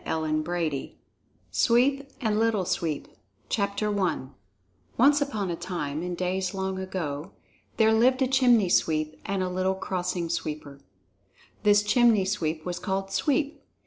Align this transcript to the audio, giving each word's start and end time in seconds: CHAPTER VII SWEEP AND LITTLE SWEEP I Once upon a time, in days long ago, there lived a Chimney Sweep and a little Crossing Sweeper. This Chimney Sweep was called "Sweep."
CHAPTER 0.03 0.41
VII 0.59 0.97
SWEEP 1.51 2.11
AND 2.21 2.39
LITTLE 2.39 2.65
SWEEP 2.65 3.07
I 3.55 4.19
Once 4.97 5.21
upon 5.21 5.51
a 5.51 5.55
time, 5.55 6.01
in 6.01 6.15
days 6.15 6.55
long 6.55 6.79
ago, 6.79 7.33
there 7.77 7.93
lived 7.93 8.23
a 8.23 8.27
Chimney 8.27 8.69
Sweep 8.69 9.21
and 9.27 9.43
a 9.43 9.47
little 9.47 9.75
Crossing 9.75 10.27
Sweeper. 10.29 10.79
This 11.61 11.83
Chimney 11.83 12.25
Sweep 12.25 12.65
was 12.65 12.79
called 12.79 13.11
"Sweep." 13.11 13.61